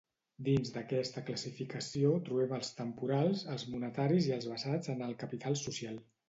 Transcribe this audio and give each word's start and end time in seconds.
Dins 0.45 0.69
d'aquesta 0.77 1.21
classificació 1.27 2.13
trobem 2.29 2.55
els 2.59 2.71
temporals, 2.79 3.45
els 3.57 3.67
monetaris 3.75 4.31
i 4.31 4.35
els 4.39 4.49
basats 4.55 4.95
en 4.97 5.05
el 5.11 5.15
capital 5.27 5.61
social. 5.67 6.03